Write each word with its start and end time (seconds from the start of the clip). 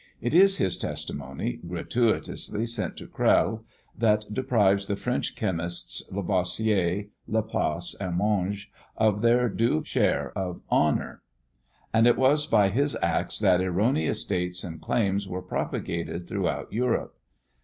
It 0.19 0.33
is 0.33 0.57
his 0.57 0.77
testimony, 0.77 1.59
gratuitously 1.67 2.65
sent 2.65 2.97
to 2.97 3.05
Crell, 3.05 3.63
that 3.95 4.25
deprives 4.33 4.87
the 4.87 4.95
French 4.95 5.35
chemists, 5.35 6.11
Lavoisier, 6.11 7.09
Laplace, 7.27 7.93
and 7.99 8.15
Monge, 8.15 8.71
of 8.97 9.21
their 9.21 9.47
due 9.47 9.83
share 9.85 10.35
of 10.35 10.61
honour; 10.71 11.21
and 11.93 12.07
it 12.07 12.17
was 12.17 12.47
by 12.47 12.69
his 12.69 12.97
acts 13.03 13.37
that 13.41 13.61
erroneous 13.61 14.25
dates 14.25 14.63
and 14.63 14.81
claims 14.81 15.27
were 15.27 15.43
propagated 15.43 16.27
throughout 16.27 16.73
Europe. 16.73 17.19